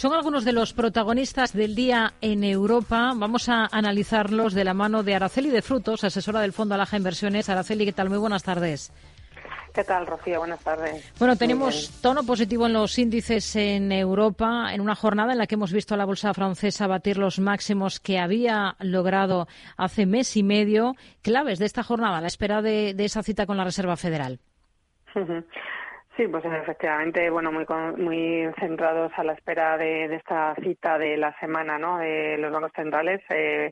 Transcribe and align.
Son 0.00 0.14
algunos 0.14 0.46
de 0.46 0.54
los 0.54 0.72
protagonistas 0.72 1.52
del 1.52 1.74
día 1.74 2.14
en 2.22 2.42
Europa. 2.42 3.12
Vamos 3.14 3.50
a 3.50 3.68
analizarlos 3.70 4.54
de 4.54 4.64
la 4.64 4.72
mano 4.72 5.02
de 5.02 5.14
Araceli 5.14 5.50
de 5.50 5.60
Frutos, 5.60 6.04
asesora 6.04 6.40
del 6.40 6.54
Fondo 6.54 6.74
Alaja 6.74 6.96
Inversiones. 6.96 7.50
Araceli, 7.50 7.84
¿qué 7.84 7.92
tal? 7.92 8.08
Muy 8.08 8.16
buenas 8.16 8.42
tardes. 8.42 8.94
¿Qué 9.74 9.84
tal, 9.84 10.06
Rocío? 10.06 10.38
Buenas 10.38 10.64
tardes. 10.64 11.12
Bueno, 11.18 11.36
tenemos 11.36 12.00
tono 12.00 12.22
positivo 12.22 12.64
en 12.64 12.72
los 12.72 12.98
índices 12.98 13.54
en 13.56 13.92
Europa 13.92 14.72
en 14.72 14.80
una 14.80 14.94
jornada 14.94 15.32
en 15.32 15.38
la 15.38 15.46
que 15.46 15.56
hemos 15.56 15.70
visto 15.70 15.92
a 15.92 15.98
la 15.98 16.06
bolsa 16.06 16.32
francesa 16.32 16.86
batir 16.86 17.18
los 17.18 17.38
máximos 17.38 18.00
que 18.00 18.18
había 18.18 18.76
logrado 18.78 19.48
hace 19.76 20.06
mes 20.06 20.34
y 20.34 20.42
medio. 20.42 20.94
Claves 21.20 21.58
de 21.58 21.66
esta 21.66 21.82
jornada 21.82 22.16
a 22.16 22.20
la 22.22 22.28
espera 22.28 22.62
de, 22.62 22.94
de 22.94 23.04
esa 23.04 23.22
cita 23.22 23.44
con 23.44 23.58
la 23.58 23.64
Reserva 23.64 23.98
Federal. 23.98 24.40
Sí, 26.16 26.26
pues 26.26 26.44
efectivamente, 26.44 27.30
bueno, 27.30 27.52
muy 27.52 27.64
muy 27.96 28.52
centrados 28.58 29.12
a 29.16 29.22
la 29.22 29.32
espera 29.32 29.78
de, 29.78 30.06
esta 30.16 30.54
cita 30.56 30.98
de 30.98 31.16
la 31.16 31.32
semana, 31.38 31.78
¿no? 31.78 31.98
De 31.98 32.36
los 32.36 32.52
bancos 32.52 32.72
centrales, 32.74 33.22
eh, 33.30 33.70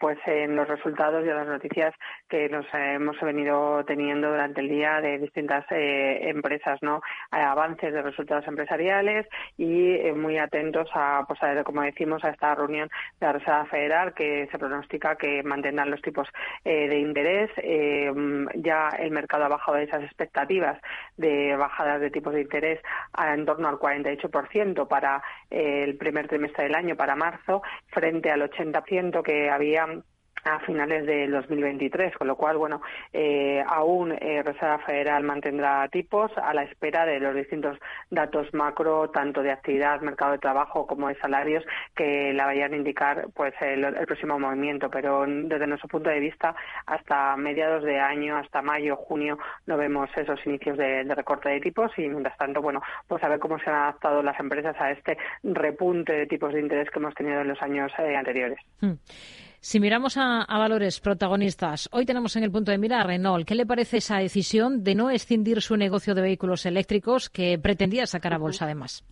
pues 0.00 0.18
en 0.26 0.56
los 0.56 0.66
resultados 0.66 1.24
y 1.24 1.28
en 1.28 1.36
las 1.36 1.46
noticias 1.46 1.94
que 2.28 2.48
nos 2.48 2.66
hemos 2.74 3.18
venido 3.20 3.84
teniendo 3.84 4.30
durante 4.30 4.62
el 4.62 4.68
día 4.68 5.00
de 5.00 5.18
distintas 5.18 5.64
eh, 5.70 6.28
empresas, 6.28 6.82
¿no? 6.82 7.00
avances 7.30 7.92
de 7.92 8.02
resultados 8.02 8.46
empresariales 8.48 9.26
y 9.56 9.92
eh, 9.92 10.12
muy 10.12 10.38
atentos 10.38 10.90
a, 10.92 11.24
pues 11.26 11.40
a, 11.42 11.62
como 11.62 11.82
decimos, 11.82 12.24
a 12.24 12.30
esta 12.30 12.54
reunión 12.56 12.88
de 13.20 13.26
la 13.26 13.32
Reserva 13.32 13.64
Federal 13.66 14.12
que 14.14 14.48
se 14.50 14.58
pronostica 14.58 15.16
que 15.16 15.42
mantendrán 15.44 15.90
los 15.90 16.02
tipos 16.02 16.28
de 16.64 16.98
interés. 16.98 17.50
ya 18.56 18.88
el 18.98 19.10
mercado 19.12 19.44
ha 19.44 19.48
bajado 19.48 19.78
de 19.78 19.84
esas 19.84 20.02
expectativas 20.02 20.78
de 21.16 21.56
de 21.84 22.10
tipos 22.10 22.32
de 22.32 22.42
interés 22.42 22.80
en 23.18 23.44
torno 23.44 23.68
al 23.68 23.78
48% 23.78 24.88
para 24.88 25.22
eh, 25.50 25.84
el 25.84 25.96
primer 25.96 26.28
trimestre 26.28 26.64
del 26.64 26.74
año, 26.74 26.96
para 26.96 27.16
marzo, 27.16 27.62
frente 27.88 28.30
al 28.30 28.42
80% 28.42 29.22
que 29.22 29.50
había 29.50 29.86
a 30.46 30.60
finales 30.60 31.04
del 31.06 31.32
2023, 31.32 32.16
con 32.16 32.28
lo 32.28 32.36
cual, 32.36 32.56
bueno, 32.56 32.80
eh, 33.12 33.62
aún 33.66 34.12
eh, 34.12 34.42
Reserva 34.44 34.78
Federal 34.78 35.24
mantendrá 35.24 35.88
tipos 35.88 36.30
a 36.38 36.54
la 36.54 36.62
espera 36.62 37.04
de 37.04 37.18
los 37.18 37.34
distintos 37.34 37.78
datos 38.10 38.54
macro, 38.54 39.10
tanto 39.10 39.42
de 39.42 39.50
actividad, 39.50 40.00
mercado 40.00 40.32
de 40.32 40.38
trabajo 40.38 40.86
como 40.86 41.08
de 41.08 41.16
salarios, 41.16 41.64
que 41.96 42.32
la 42.32 42.46
vayan 42.46 42.72
a 42.72 42.76
indicar 42.76 43.26
pues 43.34 43.54
el, 43.60 43.84
próximo 44.06 44.38
movimiento. 44.38 44.88
Pero 44.88 45.24
desde 45.26 45.66
nuestro 45.66 45.88
punto 45.88 46.10
de 46.10 46.20
vista, 46.20 46.54
hasta 46.86 47.36
mediados 47.36 47.82
de 47.82 47.98
año, 47.98 48.36
hasta 48.36 48.62
mayo, 48.62 48.96
junio, 48.96 49.38
no 49.66 49.76
vemos 49.76 50.08
esos 50.16 50.44
inicios 50.46 50.78
de, 50.78 51.02
recorte 51.14 51.48
de 51.48 51.60
tipos 51.60 51.90
y, 51.98 52.08
mientras 52.08 52.36
tanto, 52.38 52.62
bueno, 52.62 52.82
pues 53.08 53.22
a 53.24 53.28
ver 53.28 53.40
cómo 53.40 53.58
se 53.58 53.68
han 53.68 53.76
adaptado 53.76 54.22
las 54.22 54.38
empresas 54.38 54.76
a 54.78 54.92
este 54.92 55.18
repunte 55.42 56.12
de 56.12 56.26
tipos 56.26 56.52
de 56.52 56.60
interés 56.60 56.88
que 56.90 57.00
hemos 57.00 57.14
tenido 57.14 57.40
en 57.40 57.48
los 57.48 57.60
años 57.62 57.90
eh, 57.98 58.14
anteriores. 58.14 58.58
Hmm. 58.80 58.92
Si 59.66 59.80
miramos 59.80 60.16
a, 60.16 60.46
valores 60.46 61.00
protagonistas, 61.00 61.88
hoy 61.90 62.06
tenemos 62.06 62.36
en 62.36 62.44
el 62.44 62.52
punto 62.52 62.70
de 62.70 62.78
mira 62.78 63.00
a 63.00 63.02
Renault. 63.02 63.44
¿Qué 63.44 63.56
le 63.56 63.66
parece 63.66 63.96
esa 63.96 64.18
decisión 64.18 64.84
de 64.84 64.94
no 64.94 65.10
escindir 65.10 65.60
su 65.60 65.76
negocio 65.76 66.14
de 66.14 66.22
vehículos 66.22 66.66
eléctricos 66.66 67.28
que 67.28 67.58
pretendía 67.58 68.06
sacar 68.06 68.32
a 68.32 68.38
bolsa 68.38 68.66
además? 68.66 69.04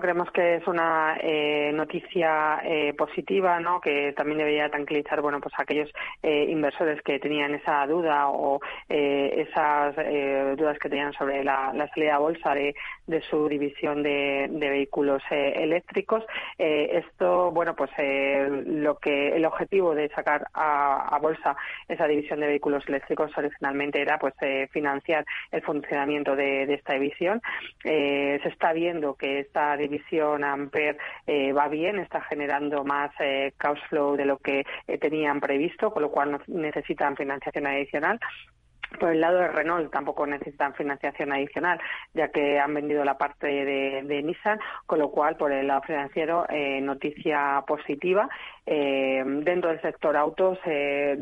Creemos 0.00 0.30
que 0.30 0.56
es 0.56 0.66
una 0.66 1.16
eh, 1.20 1.70
noticia 1.74 2.60
eh, 2.64 2.94
positiva, 2.94 3.60
¿no? 3.60 3.80
Que 3.80 4.12
también 4.12 4.38
debería 4.38 4.68
tranquilizar, 4.68 5.20
bueno, 5.20 5.40
pues 5.40 5.54
aquellos 5.58 5.90
eh, 6.22 6.46
inversores 6.48 7.02
que 7.02 7.18
tenían 7.18 7.54
esa 7.54 7.86
duda 7.86 8.28
o 8.28 8.60
esas 8.88 9.96
dudas 10.56 10.78
que 10.78 10.88
tenían 10.88 11.12
sobre 11.14 11.42
la, 11.44 11.72
salida 11.94 12.16
a 12.16 12.18
bolsa 12.18 12.54
de, 12.54 12.74
su 13.30 13.48
división 13.48 14.02
de, 14.02 14.48
vehículos 14.50 15.22
eléctricos. 15.30 16.24
esto, 16.58 17.50
bueno, 17.50 17.74
pues 17.74 17.90
lo 18.66 18.98
que 18.98 19.34
el 19.36 19.44
objetivo 19.44 19.94
de 19.94 20.08
sacar 20.10 20.46
a, 20.54 21.18
bolsa 21.20 21.56
esa 21.88 22.06
división 22.06 22.40
de 22.40 22.46
vehículos 22.46 22.84
eléctricos 22.86 23.36
originalmente 23.36 24.00
era, 24.00 24.18
pues, 24.18 24.34
financiar 24.70 25.24
el 25.50 25.62
funcionamiento 25.62 26.36
de, 26.36 26.66
de 26.66 26.74
esta 26.74 26.94
división. 26.94 27.40
se 27.82 28.48
está 28.48 28.72
viendo 28.72 29.14
que 29.14 29.40
esta 29.40 29.76
división 29.82 30.44
Amper 30.44 30.96
eh, 31.26 31.52
va 31.52 31.68
bien, 31.68 31.98
está 31.98 32.20
generando 32.22 32.84
más 32.84 33.10
eh, 33.20 33.52
cash 33.58 33.80
flow 33.88 34.16
de 34.16 34.24
lo 34.24 34.38
que 34.38 34.64
eh, 34.86 34.98
tenían 34.98 35.40
previsto, 35.40 35.92
con 35.92 36.02
lo 36.02 36.10
cual 36.10 36.40
necesitan 36.46 37.16
financiación 37.16 37.66
adicional. 37.66 38.18
Por 38.98 39.10
el 39.10 39.20
lado 39.20 39.38
de 39.38 39.48
Renault 39.48 39.90
tampoco 39.90 40.26
necesitan 40.26 40.74
financiación 40.74 41.32
adicional, 41.32 41.80
ya 42.14 42.28
que 42.28 42.58
han 42.58 42.74
vendido 42.74 43.04
la 43.04 43.18
parte 43.18 43.46
de, 43.46 44.22
Nissan, 44.22 44.58
con 44.86 44.98
lo 44.98 45.10
cual 45.10 45.36
por 45.36 45.52
el 45.52 45.66
lado 45.66 45.82
financiero 45.82 46.46
eh, 46.48 46.80
noticia 46.80 47.62
positiva. 47.66 48.28
Eh, 48.64 49.22
dentro 49.26 49.70
del 49.70 49.80
sector 49.82 50.16
autos 50.16 50.58
eh, 50.66 51.18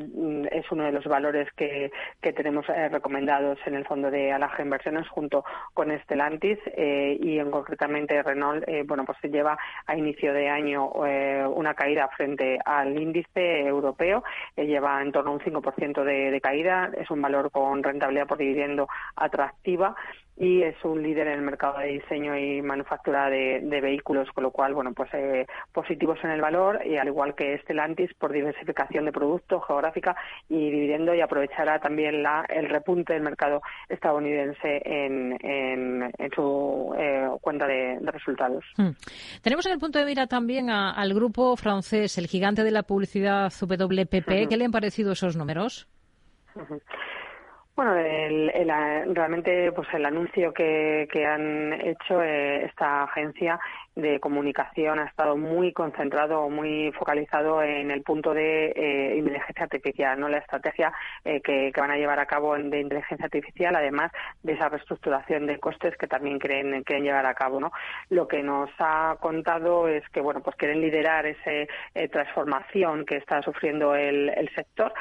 es 0.50 0.70
uno 0.70 0.84
de 0.84 0.92
los 0.92 1.04
valores 1.06 1.48
que, 1.56 1.90
tenemos 2.20 2.66
recomendados 2.66 3.58
en 3.66 3.74
el 3.74 3.84
fondo 3.84 4.10
de 4.10 4.32
Alaja 4.32 4.62
Inversiones 4.62 5.08
junto 5.08 5.44
con 5.74 5.90
Stellantis 6.04 6.58
y 6.76 7.38
en 7.38 7.50
concretamente 7.50 8.22
Renault, 8.22 8.64
bueno 8.86 9.04
pues 9.04 9.18
se 9.20 9.28
lleva 9.28 9.58
a 9.86 9.96
inicio 9.96 10.32
de 10.32 10.48
año 10.48 10.86
una 10.86 11.74
caída 11.74 12.08
frente 12.16 12.58
al 12.64 12.98
índice 12.98 13.60
europeo, 13.66 14.22
lleva 14.56 15.02
en 15.02 15.12
torno 15.12 15.32
a 15.32 15.34
un 15.34 15.40
5% 15.40 16.04
de, 16.04 16.30
de 16.30 16.40
caída, 16.40 16.90
es 16.96 17.10
un 17.10 17.20
valor 17.20 17.50
con 17.60 17.82
rentabilidad 17.82 18.26
por 18.26 18.38
dividendo 18.38 18.88
atractiva 19.16 19.94
y 20.40 20.62
es 20.62 20.74
un 20.84 21.02
líder 21.02 21.26
en 21.26 21.34
el 21.34 21.42
mercado 21.42 21.78
de 21.80 21.88
diseño 21.88 22.34
y 22.34 22.62
manufactura 22.62 23.28
de, 23.28 23.60
vehículos, 23.60 24.26
con 24.32 24.42
lo 24.42 24.50
cual, 24.50 24.72
bueno, 24.72 24.94
pues 24.94 25.10
eh, 25.12 25.46
positivos 25.70 26.18
en 26.24 26.30
el 26.30 26.40
valor 26.40 26.80
y 26.86 26.96
al 26.96 27.08
igual 27.08 27.34
que 27.34 27.58
Stellantis 27.58 28.14
por 28.14 28.32
diversificación 28.32 29.04
de 29.04 29.12
productos 29.12 29.62
geográfica 29.66 30.16
y 30.48 30.70
dividendo 30.70 31.14
y 31.14 31.20
aprovechará 31.20 31.78
también 31.78 32.22
la, 32.22 32.46
el 32.48 32.70
repunte 32.70 33.12
del 33.12 33.22
mercado 33.22 33.60
estadounidense 33.90 34.80
en, 34.82 35.36
en, 35.42 36.10
su 36.34 36.94
eh, 36.96 37.28
cuenta 37.42 37.66
de, 37.66 37.98
resultados. 38.04 38.64
Hmm. 38.78 38.92
Tenemos 39.42 39.66
en 39.66 39.72
el 39.72 39.78
punto 39.78 39.98
de 39.98 40.06
mira 40.06 40.26
también 40.26 40.70
al 40.70 41.12
grupo 41.12 41.54
francés, 41.56 42.16
el 42.16 42.28
gigante 42.28 42.64
de 42.64 42.70
la 42.70 42.82
publicidad 42.82 43.52
WPP. 43.52 44.48
¿Qué 44.48 44.56
le 44.56 44.64
han 44.64 44.72
parecido 44.72 45.12
esos 45.12 45.36
números? 45.36 45.86
Bueno, 47.80 47.96
el, 47.96 48.52
realmente 49.14 49.72
pues 49.72 49.88
el 49.94 50.04
anuncio 50.04 50.52
que, 50.52 51.08
han 51.26 51.72
hecho 51.80 52.22
eh, 52.22 52.66
esta 52.66 53.04
agencia 53.04 53.58
de 53.96 54.20
comunicación 54.20 54.98
ha 54.98 55.04
estado 55.04 55.36
muy 55.38 55.72
concentrado, 55.72 56.48
muy 56.50 56.92
focalizado 56.92 57.62
en 57.62 57.90
el 57.90 58.02
punto 58.02 58.34
de 58.34 58.66
eh, 58.76 59.16
inteligencia 59.16 59.64
artificial, 59.64 60.20
no 60.20 60.28
la 60.28 60.38
estrategia 60.38 60.92
eh, 61.24 61.40
que, 61.40 61.72
van 61.74 61.90
a 61.90 61.96
llevar 61.96 62.20
a 62.20 62.26
cabo 62.26 62.54
de 62.54 62.80
inteligencia 62.80 63.24
artificial, 63.24 63.74
además 63.74 64.12
de 64.42 64.52
esa 64.52 64.68
reestructuración 64.68 65.46
de 65.46 65.58
costes 65.58 65.96
que 65.96 66.06
también 66.06 66.38
creen, 66.38 66.82
quieren 66.82 67.04
llevar 67.04 67.24
a 67.24 67.34
cabo. 67.34 67.60
¿no? 67.60 67.72
Lo 68.10 68.28
que 68.28 68.42
nos 68.42 68.68
ha 68.78 69.16
contado 69.20 69.88
es 69.88 70.06
que 70.10 70.20
bueno, 70.20 70.42
pues 70.42 70.54
quieren 70.56 70.82
liderar 70.82 71.24
esa 71.24 71.50
transformación 72.12 73.06
que 73.06 73.16
está 73.16 73.40
sufriendo 73.40 73.94
el, 73.94 74.50
sector 74.54 74.92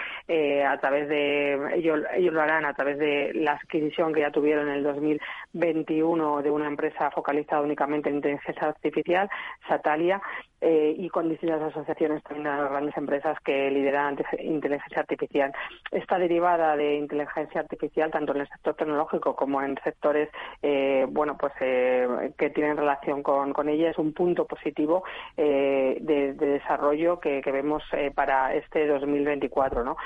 a 0.65 0.77
través 0.77 1.09
de 1.09 1.75
ellos, 1.75 2.01
ellos 2.15 2.33
lo 2.33 2.41
harán 2.41 2.68
a 2.69 2.73
través 2.73 2.97
de 2.97 3.31
la 3.33 3.53
adquisición 3.53 4.13
que 4.13 4.21
ya 4.21 4.31
tuvieron 4.31 4.69
en 4.69 4.75
el 4.75 4.83
2021 4.83 6.41
de 6.41 6.51
una 6.51 6.67
empresa 6.67 7.11
focalizada 7.11 7.61
únicamente 7.61 8.09
en 8.09 8.15
inteligencia 8.15 8.67
artificial 8.67 9.29
Satalia, 9.67 10.21
eh, 10.61 10.93
y 10.97 11.09
con 11.09 11.29
distintas 11.29 11.61
asociaciones 11.61 12.21
también 12.23 12.43
de 12.43 12.49
las 12.49 12.69
grandes 12.69 12.97
empresas 12.97 13.37
que 13.45 13.71
lideran 13.71 14.17
inteligencia 14.39 14.99
artificial. 14.99 15.53
Esta 15.91 16.19
derivada 16.19 16.75
de 16.75 16.95
inteligencia 16.95 17.61
artificial, 17.61 18.11
tanto 18.11 18.33
en 18.33 18.41
el 18.41 18.49
sector 18.49 18.75
tecnológico 18.75 19.35
como 19.35 19.61
en 19.61 19.77
sectores 19.83 20.29
eh, 20.61 21.05
bueno, 21.09 21.37
pues, 21.37 21.53
eh, 21.61 22.33
que 22.37 22.49
tienen 22.49 22.77
relación 22.77 23.23
con, 23.23 23.53
con, 23.53 23.69
ella, 23.69 23.89
es 23.89 23.97
un 23.97 24.13
punto 24.13 24.45
positivo 24.45 25.03
de, 25.37 26.35
desarrollo 26.37 27.19
que, 27.19 27.41
vemos 27.49 27.83
para 28.13 28.53
este 28.53 28.85
2024. 28.85 29.83
¿no? 29.83 29.97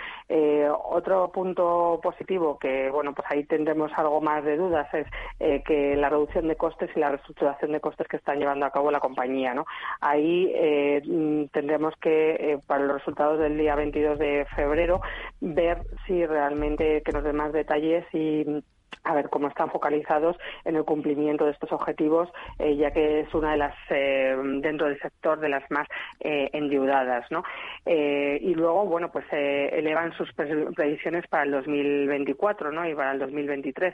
otro 0.85 1.29
punto 1.31 2.00
positivo 2.01 2.57
que 2.57 2.89
bueno, 2.89 3.13
pues 3.13 3.27
ahí 3.29 3.44
tendremos 3.44 3.91
algo 3.95 4.21
más 4.21 4.44
de 4.44 4.55
dudas 4.55 4.88
es 4.94 5.07
que 5.63 5.95
la 5.97 6.09
reducción 6.09 6.47
de 6.47 6.55
costes 6.55 6.89
y 6.95 7.00
la 7.00 7.09
reestructuración 7.09 7.71
de 7.71 7.81
costes 7.81 8.07
que 8.07 8.17
están 8.17 8.39
llevando 8.39 8.65
a 8.65 8.71
cabo 8.71 8.91
la 8.91 9.00
compañía. 9.00 9.53
¿no? 9.53 9.65
Ahí 10.00 10.42
eh, 10.53 11.01
tendremos 11.51 11.93
que, 12.01 12.31
eh, 12.31 12.59
para 12.65 12.85
los 12.85 12.97
resultados 12.97 13.39
del 13.39 13.57
día 13.57 13.75
22 13.75 14.17
de 14.19 14.45
febrero, 14.55 15.01
ver 15.41 15.79
si 16.05 16.25
realmente 16.25 17.01
que 17.03 17.11
nos 17.11 17.23
den 17.23 17.35
más 17.35 17.53
detalles 17.53 18.05
y 18.13 18.45
a 19.05 19.13
ver 19.15 19.29
cómo 19.29 19.47
están 19.49 19.69
focalizados 19.69 20.37
en 20.63 20.75
el 20.75 20.85
cumplimiento 20.85 21.45
de 21.45 21.51
estos 21.51 21.71
objetivos, 21.71 22.29
eh, 22.59 22.77
ya 22.77 22.91
que 22.91 23.21
es 23.21 23.33
una 23.33 23.51
de 23.51 23.57
las, 23.57 23.75
dentro 23.89 24.87
del 24.87 24.99
sector, 24.99 25.39
de 25.39 25.49
las 25.49 25.69
más 25.71 25.87
endeudadas. 26.21 27.29
¿no? 27.29 27.43
y 27.85 28.53
luego, 28.53 28.85
bueno, 28.85 29.11
pues 29.11 29.25
elevan 29.31 30.13
sus 30.13 30.31
previsiones 30.33 31.27
para 31.27 31.43
el 31.43 31.51
2024 31.51 32.71
¿no? 32.71 32.87
y 32.87 32.95
para 32.95 33.11
el 33.11 33.19
2023. 33.19 33.93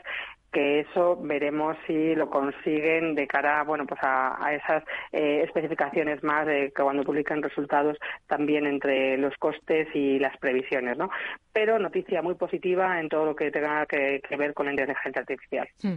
Que 0.52 0.80
eso 0.80 1.16
veremos 1.20 1.76
si 1.86 2.14
lo 2.14 2.28
consiguen 2.28 3.14
de 3.14 3.26
cara 3.26 3.62
bueno 3.64 3.86
pues 3.86 4.00
a, 4.02 4.52
esas 4.52 4.84
eh, 5.12 5.42
especificaciones 5.44 6.22
más 6.22 6.46
de 6.46 6.72
que 6.74 6.82
cuando 6.82 7.04
publican 7.04 7.42
resultados 7.42 7.96
también 8.26 8.66
entre 8.66 9.16
los 9.16 9.34
costes 9.36 9.88
y 9.94 10.18
las 10.18 10.36
previsiones 10.38 10.98
no 10.98 11.10
pero 11.52 11.78
noticia 11.78 12.22
muy 12.22 12.34
positiva 12.34 13.00
en 13.00 13.08
todo 13.08 13.26
lo 13.26 13.36
que 13.36 13.50
tenga 13.50 13.84
que, 13.86 14.20
ver 14.36 14.54
con 14.54 14.66
la 14.66 14.72
inteligencia 14.72 15.20
artificial. 15.20 15.68
Hmm. 15.82 15.96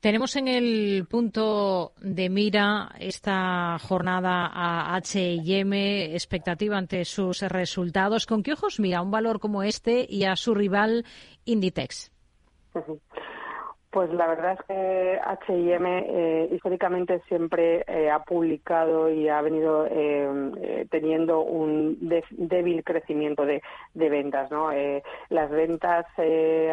tenemos 0.00 0.36
en 0.36 0.48
el 0.48 1.06
punto 1.08 1.92
de 2.00 2.30
mira 2.30 2.90
esta 2.98 3.78
jornada 3.78 4.50
a 4.52 4.96
H&M 4.96 6.14
expectativa 6.14 6.76
ante 6.76 7.04
sus 7.04 7.42
resultados. 7.42 8.26
Con 8.26 8.42
qué 8.42 8.52
ojos 8.52 8.80
mira 8.80 9.02
un 9.02 9.10
valor 9.10 9.38
como 9.38 9.62
este 9.62 10.06
y 10.08 10.24
a 10.24 10.36
su 10.36 10.54
rival 10.54 11.04
Inditex 11.44 12.10
pues 13.96 14.12
la 14.12 14.26
verdad 14.26 14.58
es 14.60 14.66
que 14.66 15.20
H&M 15.24 16.04
eh, 16.06 16.50
históricamente 16.52 17.22
siempre 17.28 17.82
eh, 17.86 18.10
ha 18.10 18.22
publicado 18.24 19.08
y 19.08 19.26
ha 19.30 19.40
venido 19.40 19.86
eh, 19.86 20.52
eh 20.60 20.86
teniendo 20.90 21.40
un 21.40 21.96
débil 22.30 22.84
crecimiento 22.84 23.46
de, 23.46 23.62
ventas. 23.94 24.50
¿no? 24.50 24.70
Las 25.30 25.50
ventas 25.50 26.04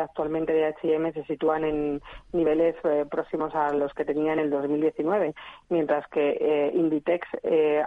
actualmente 0.01 0.51
de 0.51 0.65
H&M 0.65 1.13
se 1.13 1.23
sitúan 1.23 1.63
en 1.63 2.01
niveles 2.33 2.75
próximos 3.09 3.55
a 3.55 3.71
los 3.71 3.93
que 3.93 4.03
tenía 4.03 4.33
en 4.33 4.39
el 4.39 4.49
2019, 4.49 5.33
mientras 5.69 6.05
que 6.09 6.71
Inditex 6.73 7.25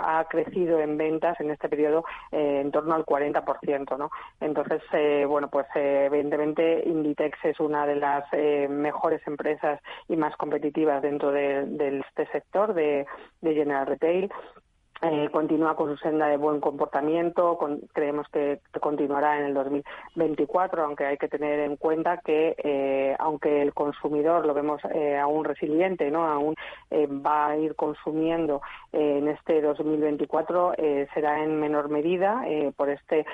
ha 0.00 0.24
crecido 0.30 0.80
en 0.80 0.96
ventas 0.96 1.38
en 1.40 1.50
este 1.50 1.68
periodo 1.68 2.04
en 2.32 2.70
torno 2.72 2.94
al 2.94 3.04
40%. 3.04 3.98
¿no? 3.98 4.10
Entonces, 4.40 4.82
bueno, 5.28 5.48
pues 5.48 5.66
evidentemente 5.74 6.82
Inditex 6.86 7.44
es 7.44 7.60
una 7.60 7.86
de 7.86 7.96
las 7.96 8.24
mejores 8.68 9.25
empresas 9.26 9.80
y 10.08 10.16
más 10.16 10.36
competitivas 10.36 11.02
dentro 11.02 11.32
de, 11.32 12.00
este 12.08 12.26
sector 12.32 12.74
de, 12.74 13.06
de 13.40 13.54
General 13.54 13.86
Retail 13.86 14.30
eh, 15.02 15.28
continúa 15.30 15.76
con 15.76 15.90
su 15.90 15.96
senda 15.98 16.26
de 16.26 16.38
buen 16.38 16.58
comportamiento, 16.60 17.58
creemos 17.92 18.26
que, 18.30 18.60
continuará 18.80 19.38
en 19.38 19.46
el 19.46 19.54
2024, 19.54 20.84
aunque 20.84 21.04
hay 21.04 21.18
que 21.18 21.28
tener 21.28 21.60
en 21.60 21.76
cuenta 21.76 22.18
que 22.18 22.54
eh, 22.62 23.14
aunque 23.18 23.60
el 23.60 23.74
consumidor 23.74 24.46
lo 24.46 24.54
vemos 24.54 24.80
eh, 24.94 25.18
aún 25.18 25.44
resiliente, 25.44 26.10
no, 26.10 26.26
aún 26.26 26.54
va 26.92 27.48
a 27.48 27.56
ir 27.56 27.74
consumiendo 27.74 28.62
en 28.92 29.28
este 29.28 29.60
2024 29.60 30.74
será 31.12 31.42
en 31.42 31.58
menor 31.60 31.88
medida 31.88 32.42
por 32.76 32.88
este 32.88 33.26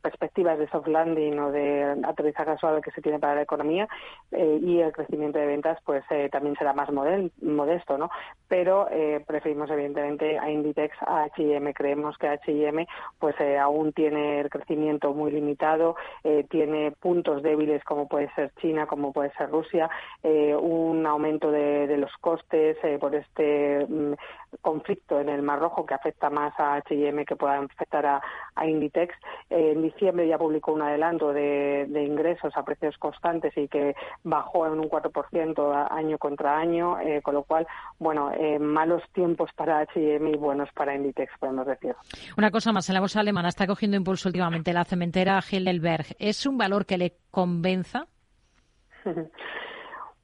perspectivas 0.00 0.58
de 0.58 0.68
soft 0.68 0.86
landing 0.86 1.38
o 1.38 1.50
de 1.50 2.00
aterrizaje 2.04 2.56
suave 2.58 2.80
que 2.80 2.92
se 2.92 3.02
tiene 3.02 3.18
para 3.18 3.34
la 3.34 3.42
economía 3.42 3.88
y 4.30 4.78
el 4.78 4.92
crecimiento 4.92 5.38
de 5.38 5.46
ventas 5.46 5.78
pues 5.84 6.04
también 6.30 6.56
será 6.56 6.72
más 6.72 6.90
modesto, 6.92 7.98
no, 7.98 8.10
pero 8.48 8.88
preferimos 9.26 9.70
evidentemente 9.70 10.29
a 10.38 10.50
Inditex, 10.50 10.96
a 11.02 11.24
H&M. 11.24 11.72
Creemos 11.74 12.16
que 12.18 12.28
H&M 12.28 12.86
pues 13.18 13.34
eh, 13.40 13.58
aún 13.58 13.92
tiene 13.92 14.40
el 14.40 14.50
crecimiento 14.50 15.12
muy 15.12 15.30
limitado, 15.30 15.96
eh, 16.24 16.46
tiene 16.48 16.92
puntos 16.92 17.42
débiles 17.42 17.82
como 17.84 18.08
puede 18.08 18.32
ser 18.34 18.52
China, 18.60 18.86
como 18.86 19.12
puede 19.12 19.30
ser 19.32 19.50
Rusia, 19.50 19.90
eh, 20.22 20.54
un 20.54 21.06
aumento 21.06 21.50
de, 21.50 21.96
los 22.00 22.12
costes 22.18 22.78
por 22.98 23.14
este 23.14 23.84
mm, 23.86 24.12
conflicto 24.62 25.20
en 25.20 25.28
el 25.28 25.42
Mar 25.42 25.58
Rojo 25.58 25.84
que 25.84 25.94
afecta 25.94 26.30
más 26.30 26.58
a 26.58 26.76
H&M 26.76 27.26
que 27.26 27.36
pueda 27.36 27.58
afectar 27.58 28.06
a, 28.06 28.20
Inditex. 28.64 29.14
en 29.48 29.82
diciembre 29.82 30.28
ya 30.28 30.36
publicó 30.36 30.72
un 30.72 30.82
adelanto 30.82 31.32
de, 31.32 31.86
ingresos 31.90 32.54
a 32.56 32.62
precios 32.62 32.96
constantes 32.98 33.56
y 33.56 33.68
que 33.68 33.94
bajó 34.22 34.66
en 34.66 34.78
un 34.78 34.88
4% 34.88 35.88
año 35.90 36.18
contra 36.18 36.58
año, 36.58 36.96
con 37.22 37.34
lo 37.34 37.42
cual, 37.42 37.66
bueno, 37.98 38.30
malos 38.60 39.02
tiempos 39.12 39.50
para 39.54 39.80
H&M 39.80 40.19
muy 40.20 40.36
buenos 40.36 40.68
para 40.72 40.94
Inditex, 40.94 41.32
podemos 41.38 41.66
decir. 41.66 41.94
Una 42.36 42.50
cosa 42.50 42.72
más, 42.72 42.88
en 42.88 42.94
la 42.94 43.00
bolsa 43.00 43.20
alemana 43.20 43.48
está 43.48 43.66
cogiendo 43.66 43.96
impulso 43.96 44.28
últimamente 44.28 44.72
la 44.72 44.84
cementera 44.84 45.40
Heidelberg. 45.40 46.06
¿Es 46.18 46.46
un 46.46 46.58
valor 46.58 46.86
que 46.86 46.98
le 46.98 47.16
convenza? 47.30 48.06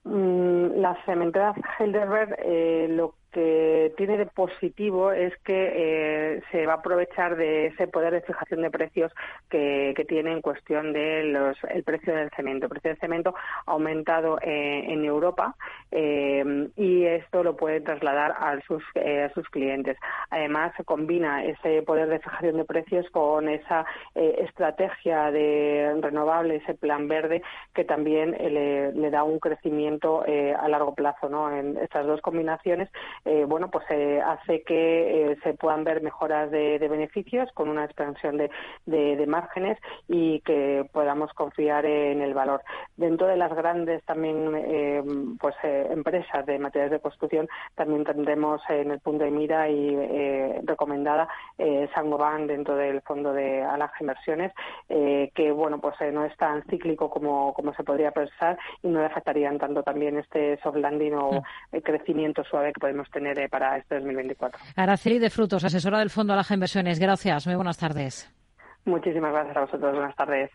Mm, 0.08 0.78
la 0.81 0.96
cementera 1.04 1.52
Heidelberg 1.81 2.37
eh, 2.38 2.87
lo 2.88 3.16
que 3.36 3.92
tiene 3.98 4.16
de 4.16 4.24
positivo 4.24 5.12
es 5.12 5.36
que 5.44 5.72
eh, 5.74 6.42
se 6.50 6.64
va 6.64 6.72
a 6.72 6.76
aprovechar 6.76 7.36
de 7.36 7.66
ese 7.66 7.86
poder 7.86 8.14
de 8.14 8.22
fijación 8.22 8.62
de 8.62 8.70
precios 8.70 9.12
que, 9.50 9.94
tiene 10.08 10.32
en 10.32 10.40
cuestión 10.40 10.94
de 10.94 11.24
los, 11.24 11.58
el 11.68 11.82
precio 11.82 12.14
del 12.14 12.30
cemento. 12.30 12.64
El 12.64 12.70
precio 12.70 12.90
del 12.92 12.98
cemento 12.98 13.34
ha 13.66 13.72
aumentado 13.72 14.38
eh, 14.40 14.84
en 14.88 15.04
Europa 15.04 15.54
eh, 15.90 16.68
y 16.76 17.04
esto 17.04 17.42
lo 17.42 17.56
puede 17.56 17.82
trasladar 17.82 18.30
a 18.38 18.58
sus, 18.66 18.82
a 18.96 19.28
sus 19.34 19.46
clientes. 19.50 19.98
Además, 20.30 20.72
se 20.78 20.84
combina 20.84 21.44
ese 21.44 21.82
poder 21.82 22.08
de 22.08 22.20
fijación 22.20 22.56
de 22.56 22.64
precios 22.64 23.10
con 23.10 23.50
esa 23.50 23.84
estrategia 24.14 25.30
de 25.30 25.98
renovable, 26.00 26.56
ese 26.56 26.74
plan 26.74 27.08
verde 27.08 27.42
que 27.74 27.84
también 27.84 28.30
le, 28.30 29.10
da 29.10 29.24
un 29.24 29.40
crecimiento 29.40 30.22
a 30.22 30.68
largo 30.68 30.94
plazo. 30.94 31.28
¿no? 31.28 31.50
En 31.54 31.76
estas 31.78 32.06
dos 32.06 32.20
combinaciones 32.22 32.88
eh, 33.26 33.44
bueno, 33.44 33.69
pues 33.70 33.84
eh, 33.90 34.23
hace 34.25 34.62
que 34.62 35.32
eh, 35.32 35.37
se 35.43 35.55
puedan 35.55 35.82
ver 35.82 36.00
mejoras 36.00 36.49
de, 36.50 36.78
beneficios 36.78 37.50
con 37.52 37.69
una 37.69 37.84
expansión 37.84 38.37
de, 38.37 39.26
márgenes 39.26 39.76
y 40.06 40.40
que 40.43 40.88
podamos 40.93 41.32
confiar 41.32 41.84
en 41.84 42.23
el 42.23 42.32
valor. 42.32 42.62
Dentro 42.96 43.26
de 43.26 43.37
las 43.37 43.52
grandes 43.52 44.05
también 44.05 45.37
pues 45.40 45.56
empresas 45.64 46.46
de 46.46 46.61
materiales 46.61 46.93
de 46.93 47.00
construcción 47.00 47.49
también 47.75 48.05
tendremos 48.05 48.62
en 48.69 48.93
el 48.93 49.00
punto 49.00 49.25
de 49.25 49.32
mira 49.32 49.69
y 49.69 49.96
recomendada 50.64 51.28
Sangoban 51.93 52.46
dentro 52.46 52.76
del 52.76 53.00
fondo 53.02 53.32
de 53.32 53.62
Alas 53.62 53.90
Inversiones 54.00 54.52
que 54.88 55.52
bueno 55.52 55.81
pues 55.81 55.96
no 56.12 56.25
es 56.25 56.37
tan 56.37 56.62
cíclico 56.64 57.11
como, 57.11 57.52
como 57.52 57.75
se 57.75 57.82
podría 57.82 58.12
pensar 58.12 58.56
y 58.84 58.88
no 58.88 59.00
le 59.00 59.06
afectarían 59.06 59.58
tanto 59.58 59.82
también 59.82 60.19
este 60.19 60.58
soft 60.62 60.76
landing 60.76 61.14
o 61.14 61.32
mm. 61.32 61.43
el 61.73 61.82
crecimiento 61.82 62.44
suave 62.44 62.73
que 62.73 62.81
podemos 62.81 63.05
tener 63.10 63.36
tener 63.36 63.48
para 63.48 63.76
este 63.76 63.96
2024. 63.96 64.60
Araceli 64.76 65.18
de 65.18 65.30
Frutos, 65.30 65.64
asesora 65.64 65.98
del 65.98 66.10
Fondo 66.10 66.32
Alaja 66.32 66.54
Inversiones. 66.54 66.98
Gracias. 66.98 67.46
Muy 67.46 67.56
buenas 67.56 67.78
tardes. 67.78 68.32
Muchísimas 68.84 69.32
gracias 69.32 69.56
a 69.56 69.60
vosotros. 69.60 69.92
Buenas 69.94 70.16
tardes. 70.16 70.50